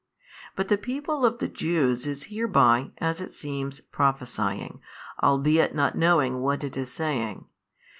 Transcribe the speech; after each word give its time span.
But 0.55 0.67
the 0.69 0.79
people 0.79 1.27
of 1.27 1.37
the 1.37 1.47
Jews 1.47 2.07
is 2.07 2.23
hereby, 2.33 2.89
as 2.97 3.21
it 3.21 3.29
seems, 3.31 3.81
prophesying, 3.81 4.81
albeit 5.21 5.75
not 5.75 5.95
knowing 5.95 6.39
what 6.41 6.63
it 6.63 6.75
is 6.75 6.91
saying. 6.91 7.45